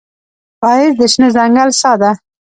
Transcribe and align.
ښایست 0.59 0.95
د 0.99 1.01
شنه 1.11 1.27
ځنګل 1.35 1.69
ساه 1.81 1.97
ده 2.01 2.11